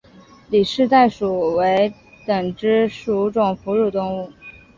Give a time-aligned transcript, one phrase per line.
[0.49, 1.95] 里氏袋鼬属
[2.25, 4.31] 等之数种哺乳动物。